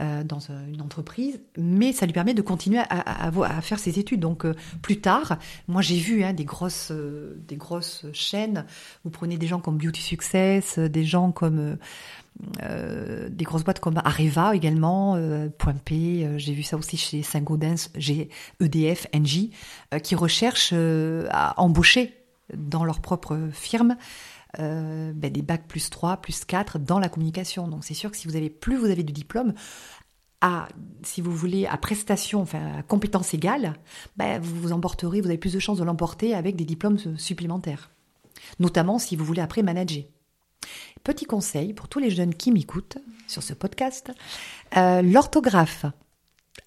[0.00, 4.20] dans une entreprise, mais ça lui permet de continuer à, à, faire ses études.
[4.20, 4.46] Donc,
[4.80, 5.36] plus tard,
[5.68, 8.64] moi j'ai vu hein, des, grosses, des grosses chaînes,
[9.04, 11.76] vous prenez des gens comme Beauty Success, des gens comme
[12.62, 16.96] euh, des grosses boîtes comme Areva également, euh, Point P, euh, j'ai vu ça aussi
[16.96, 19.52] chez Saint-Gaudens, j'ai EDF, Engie,
[20.02, 20.74] qui recherchent
[21.30, 22.14] à embaucher
[22.54, 23.96] dans leur propre firme
[24.58, 27.68] ben, des bacs plus 3, plus 4 dans la communication.
[27.68, 29.54] Donc c'est sûr que si vous avez plus vous avez de diplôme,
[30.40, 30.68] à,
[31.02, 33.74] si vous voulez, à prestation, enfin à compétence égale,
[34.16, 37.90] ben, vous vous emporterez, vous avez plus de chances de l'emporter avec des diplômes supplémentaires.
[38.58, 40.04] Notamment si vous voulez après manager.
[41.04, 44.12] Petit conseil pour tous les jeunes qui m'écoutent sur ce podcast,
[44.76, 45.84] euh, l'orthographe.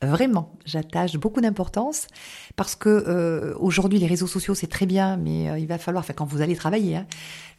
[0.01, 2.07] Vraiment, j'attache beaucoup d'importance
[2.57, 6.03] parce que euh, aujourd'hui les réseaux sociaux c'est très bien, mais euh, il va falloir,
[6.03, 7.07] enfin quand vous allez travailler, hein,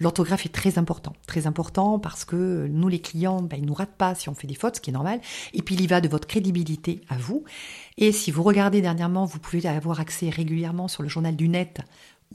[0.00, 3.96] l'orthographe est très important, très important parce que nous les clients, ben, ils nous ratent
[3.96, 5.20] pas si on fait des fautes, ce qui est normal.
[5.54, 7.44] Et puis il y va de votre crédibilité à vous.
[7.96, 11.80] Et si vous regardez dernièrement, vous pouvez avoir accès régulièrement sur le journal du net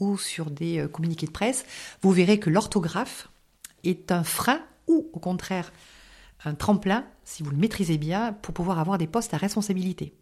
[0.00, 1.64] ou sur des communiqués de presse,
[2.00, 3.28] vous verrez que l'orthographe
[3.84, 5.72] est un frein ou au contraire
[6.44, 10.12] un tremplin, si vous le maîtrisez bien, pour pouvoir avoir des postes à responsabilité.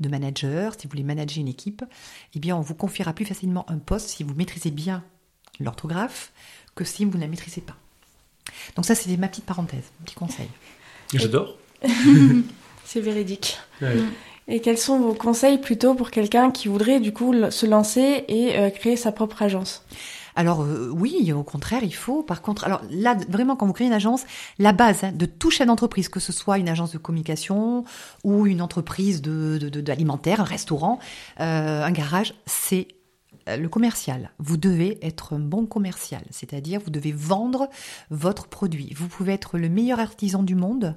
[0.00, 1.84] De manager, si vous voulez manager une équipe,
[2.34, 5.04] eh bien on vous confiera plus facilement un poste si vous maîtrisez bien
[5.60, 6.32] l'orthographe
[6.74, 7.76] que si vous ne la maîtrisez pas.
[8.74, 10.48] Donc ça, c'est ma petite parenthèse, petit conseil.
[11.14, 11.56] J'adore.
[12.84, 13.58] c'est véridique.
[14.48, 18.58] Et quels sont vos conseils plutôt pour quelqu'un qui voudrait du coup se lancer et
[18.58, 19.84] euh, créer sa propre agence?
[20.36, 22.22] Alors euh, oui, au contraire, il faut.
[22.22, 24.24] Par contre, alors là, vraiment, quand vous créez une agence,
[24.58, 27.84] la base hein, de tout chef d'entreprise, que ce soit une agence de communication
[28.22, 29.58] ou une entreprise de,
[30.38, 30.98] un restaurant,
[31.40, 32.88] euh, un garage, c'est
[33.48, 34.30] euh, le commercial.
[34.38, 37.68] Vous devez être un bon commercial, c'est-à-dire vous devez vendre
[38.10, 38.92] votre produit.
[38.94, 40.96] Vous pouvez être le meilleur artisan du monde.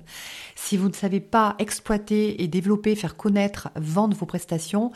[0.56, 4.92] Si vous ne savez pas exploiter et développer, faire connaître, vendre vos prestations,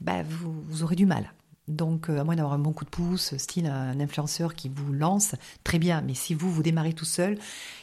[0.00, 1.32] bah, vous, aurez du mal.
[1.68, 5.34] Donc, à moins d'avoir un bon coup de pouce, style un influenceur qui vous lance,
[5.64, 6.00] très bien.
[6.02, 7.38] Mais si vous, vous démarrez tout seul,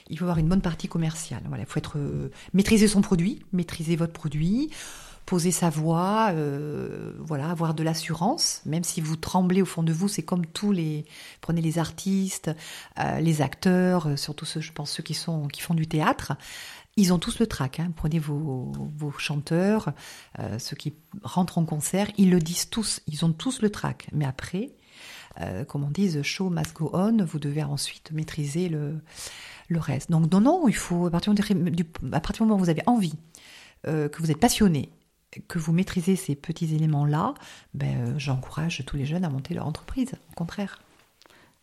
[0.10, 1.42] il faut avoir une bonne partie commerciale.
[1.48, 1.98] Voilà, il faut être,
[2.54, 4.70] maîtriser son produit, maîtriser votre produit,
[5.30, 9.94] poser sa voix, euh, voilà, avoir de l'assurance, même si vous tremblez au fond de
[9.94, 11.06] vous, c'est comme tous les,
[11.40, 12.50] prenez les artistes,
[12.98, 16.34] euh, les acteurs, euh, surtout ceux, je pense ceux qui sont, qui font du théâtre,
[17.00, 17.80] ils ont tous le trac.
[17.80, 17.92] Hein.
[17.96, 18.72] Prenez vos,
[19.18, 19.94] chanteurs,
[20.58, 24.08] ceux qui rentrent en concert, ils le disent tous, ils ont tous le trac.
[24.14, 24.72] Mais après,
[25.68, 29.02] comme on dit, show must go on, vous devez ensuite maîtriser le,
[29.68, 30.12] le reste.
[30.12, 31.42] Donc non, non, il faut, à partir du,
[32.42, 33.16] moment où vous avez envie,
[33.84, 34.92] que vous êtes passionné
[35.48, 37.34] que vous maîtrisez ces petits éléments-là,
[37.74, 40.80] ben, euh, j'encourage tous les jeunes à monter leur entreprise, au contraire.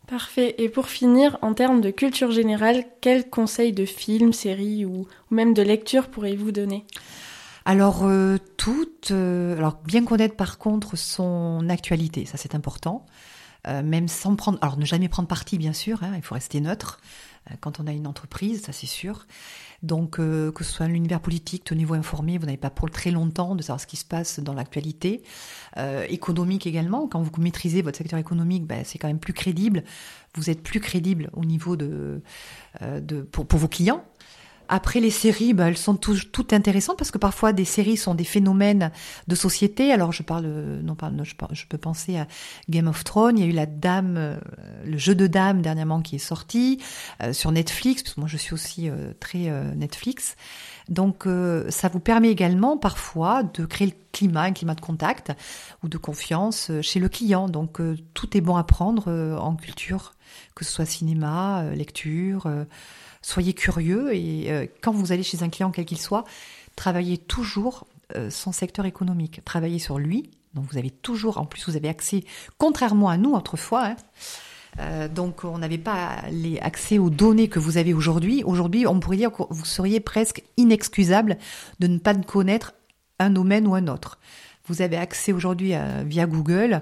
[0.07, 0.55] Parfait.
[0.59, 5.53] Et pour finir, en termes de culture générale, quels conseils de films, séries ou, même
[5.53, 6.85] de lecture pourriez-vous donner?
[7.65, 13.05] Alors euh, toutes, euh, alors bien connaître par contre son actualité, ça c'est important.
[13.67, 17.01] Même sans prendre, alors ne jamais prendre parti bien sûr, hein, il faut rester neutre
[17.61, 19.27] quand on a une entreprise, ça c'est sûr.
[19.83, 23.55] Donc, euh, que ce soit l'univers politique, tenez-vous informé, vous n'avez pas pour très longtemps
[23.55, 25.23] de savoir ce qui se passe dans l'actualité.
[25.77, 29.85] Euh, économique également, quand vous maîtrisez votre secteur économique, ben, c'est quand même plus crédible.
[30.35, 32.23] Vous êtes plus crédible au niveau de,
[32.83, 34.05] euh, de pour, pour vos clients.
[34.69, 38.25] Après les séries, bah, elles sont toutes intéressantes parce que parfois des séries sont des
[38.25, 38.91] phénomènes
[39.29, 39.93] de société.
[39.93, 40.47] Alors je parle,
[40.83, 42.27] non pas, je, peux penser à
[42.69, 43.39] Game of Thrones.
[43.39, 44.37] Il y a eu la Dame, euh,
[44.85, 46.81] le jeu de Dame dernièrement qui est sorti
[47.23, 48.03] euh, sur Netflix.
[48.03, 50.37] Parce que moi je suis aussi euh, très Netflix.
[50.89, 51.27] Donc
[51.69, 55.33] ça vous permet également parfois de créer le climat, un climat de contact
[55.83, 57.49] ou de confiance chez le client.
[57.49, 57.81] Donc
[58.15, 60.15] tout est bon à prendre en culture,
[60.55, 62.49] que ce soit cinéma, lecture
[63.27, 66.25] soyez curieux et euh, quand vous allez chez un client quel qu'il soit,
[66.77, 70.31] travaillez toujours euh, son secteur économique, travaillez sur lui.
[70.55, 72.25] Donc vous avez toujours, en plus vous avez accès,
[72.57, 73.97] contrairement à nous autrefois, hein,
[74.79, 78.45] euh, donc on n'avait pas les accès aux données que vous avez aujourd'hui.
[78.45, 81.37] Aujourd'hui, on pourrait dire que vous seriez presque inexcusable
[81.81, 82.75] de ne pas connaître
[83.19, 84.21] un domaine ou un autre.
[84.67, 85.73] Vous avez accès aujourd'hui
[86.05, 86.81] via Google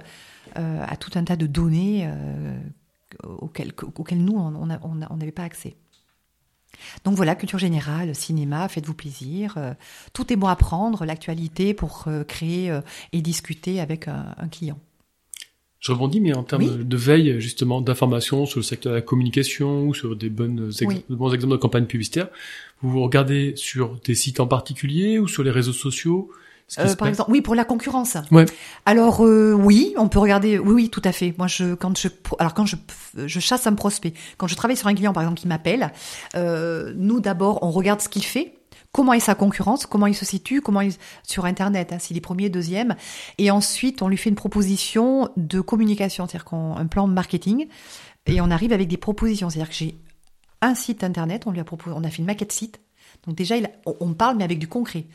[0.54, 2.08] à tout un tas de données
[3.22, 3.74] auxquelles,
[4.18, 5.76] nous, on n'avait pas accès.
[7.04, 9.54] Donc voilà, culture générale, cinéma, faites-vous plaisir.
[9.56, 9.72] Euh,
[10.12, 12.80] tout est bon à prendre, l'actualité pour euh, créer euh,
[13.12, 14.78] et discuter avec un, client.
[15.80, 19.86] Je rebondis, mais en termes de veille, justement, d'information sur le secteur de la communication
[19.86, 20.70] ou sur des bonnes
[21.10, 22.28] bons exemples de campagne publicitaire,
[22.80, 26.30] vous regardez sur des sites en particulier ou sur les réseaux sociaux?
[26.78, 28.16] Euh, par exemple, oui, pour la concurrence.
[28.86, 30.58] Alors euh, oui, on peut regarder.
[30.58, 31.34] Oui, oui, tout à fait.
[31.38, 32.76] Moi, je quand je alors quand je
[33.26, 35.92] je chasse un prospect, quand je travaille sur un client par exemple qui m'appelle,
[36.34, 38.54] euh, nous d'abord on regarde ce qu'il fait.
[38.92, 40.92] Comment est sa concurrence Comment il se situe Comment il
[41.24, 42.94] sur Internet hein, S'il est premier, deuxième,
[43.38, 47.66] et ensuite on lui fait une proposition de communication, c'est-à-dire qu'on un plan marketing,
[48.26, 49.50] et on arrive avec des propositions.
[49.50, 49.98] C'est-à-dire que j'ai
[50.62, 52.80] un site Internet, on lui a proposé, on a fait une maquette site.
[53.26, 55.06] Donc déjà, il on parle mais avec du concret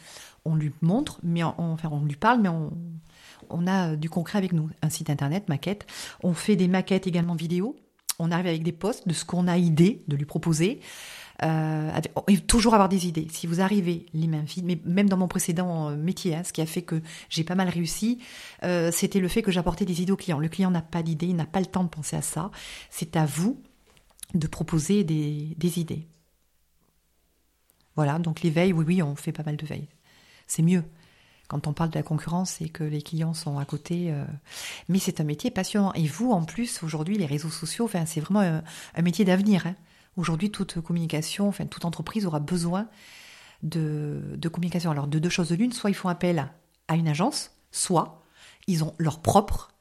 [0.50, 4.54] on lui montre, mais on, enfin, on lui parle, mais on, a du concret avec
[4.54, 4.70] nous.
[4.82, 5.86] Un site internet, maquette.
[6.24, 7.76] On fait des maquettes également vidéo.
[8.20, 10.82] On arrive avec des posts de ce qu'on a idée de lui proposer.
[11.42, 11.92] Euh,
[12.48, 13.28] toujours avoir des idées.
[13.32, 16.52] Si vous arrivez les mains vides, mais même dans mon précédent euh, métier, hein, ce
[16.52, 18.20] qui a fait que j'ai pas mal réussi,
[18.64, 20.40] euh, c'était le fait que j'apportais des idées au client.
[20.40, 22.52] Le client n'a pas d'idée, il n'a pas le temps de penser à ça.
[22.90, 23.62] C'est à vous
[24.34, 26.08] de proposer des, des idées.
[27.96, 29.88] Voilà, donc les veilles, oui, oui, on fait pas mal de veilles
[30.50, 30.84] c'est mieux.
[31.48, 34.26] Quand on parle de la concurrence et que les clients sont à côté, euh,
[34.88, 35.94] mais c'est un métier passionnant.
[35.94, 39.66] Et vous, en plus, aujourd'hui, les réseaux sociaux, enfin, c'est vraiment un, métier d'avenir.
[39.66, 39.76] Hein.
[40.16, 42.88] Aujourd'hui, toute communication, enfin, toute entreprise aura besoin
[43.64, 44.92] de, communication.
[44.92, 46.52] Alors, de deux choses de l'une, soit ils font appel
[46.88, 48.22] à une agence, soit
[48.68, 49.72] ils ont leur propre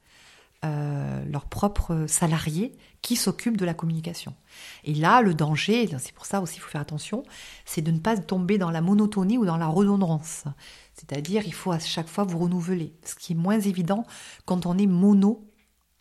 [0.65, 4.35] euh, leurs propres salariés qui s'occupent de la communication.
[4.83, 7.23] Et là, le danger, c'est pour ça aussi il faut faire attention,
[7.65, 10.47] c'est de ne pas tomber dans la monotonie ou dans la redondance.
[10.95, 14.05] C'est-à-dire, il faut à chaque fois vous renouveler, ce qui est moins évident
[14.47, 15.49] quand on est mono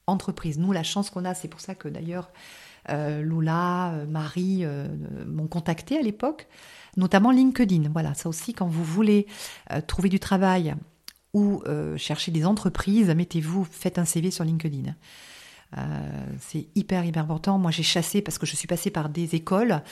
[0.08, 0.58] entreprise.
[0.58, 2.32] Nous, la chance qu'on a, c'est pour ça que d'ailleurs
[2.89, 4.66] euh, Lola, euh, Marie
[5.28, 6.47] m'ont contacté à l'époque,
[6.95, 7.89] notamment LinkedIn.
[7.91, 9.28] Voilà, ça aussi, quand vous voulez
[9.86, 10.76] trouver du travail
[11.38, 14.95] ou euh, chercher des entreprises, mettez-vous, faites un CV sur LinkedIn.
[15.77, 15.81] Euh,
[16.39, 17.59] c'est hyper, hyper important.
[17.59, 19.83] Moi, j'ai chassé parce que je suis passée par des écoles.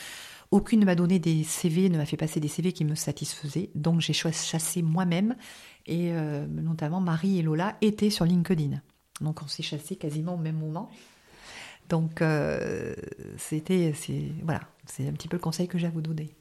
[0.49, 3.69] Aucune ne m'a donné des CV, ne m'a fait passer des CV qui me satisfaisaient.
[3.75, 5.35] Donc, j'ai chassé moi-même.
[5.85, 8.81] Et euh, notamment, Marie et Lola étaient sur LinkedIn.
[9.21, 10.89] Donc, on s'est chassé quasiment au même moment.
[11.89, 12.23] Donc,
[13.37, 13.93] c'était,
[14.41, 16.31] voilà, c'est un petit peu le conseil que j'ai à vous donner.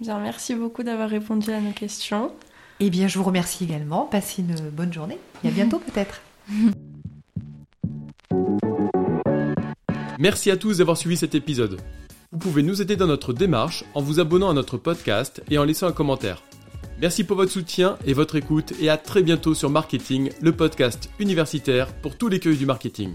[0.00, 2.32] Bien, merci beaucoup d'avoir répondu à nos questions.
[2.80, 4.06] Eh bien, je vous remercie également.
[4.06, 5.18] Passez une bonne journée.
[5.44, 6.22] Et à bientôt peut-être.
[10.18, 11.80] Merci à tous d'avoir suivi cet épisode.
[12.32, 15.64] Vous pouvez nous aider dans notre démarche en vous abonnant à notre podcast et en
[15.64, 16.42] laissant un commentaire.
[17.00, 21.08] Merci pour votre soutien et votre écoute et à très bientôt sur Marketing, le podcast
[21.18, 23.14] universitaire pour tous les cueils du marketing.